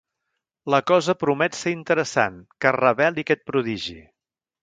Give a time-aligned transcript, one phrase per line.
[0.73, 2.41] La cosa promet ser interessant!
[2.65, 3.99] Que es reveli aquest prodigi!